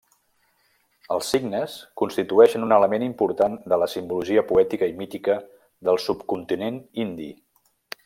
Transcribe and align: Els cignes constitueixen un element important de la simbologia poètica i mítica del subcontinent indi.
Els 1.15 1.27
cignes 1.33 1.75
constitueixen 2.03 2.65
un 2.69 2.73
element 2.79 3.05
important 3.09 3.59
de 3.75 3.81
la 3.83 3.91
simbologia 3.95 4.47
poètica 4.53 4.93
i 4.95 4.99
mítica 5.05 5.37
del 5.91 6.05
subcontinent 6.09 6.85
indi. 7.07 7.33